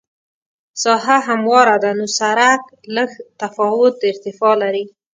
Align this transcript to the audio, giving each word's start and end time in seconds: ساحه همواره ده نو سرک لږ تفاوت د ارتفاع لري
ساحه 0.83 1.17
همواره 1.29 1.75
ده 1.83 1.91
نو 1.97 2.05
سرک 2.17 2.63
لږ 2.95 3.09
تفاوت 3.39 3.93
د 3.99 4.03
ارتفاع 4.11 4.53
لري 4.63 4.85